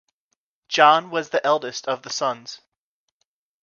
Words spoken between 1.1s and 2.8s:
was the eldest of the sons.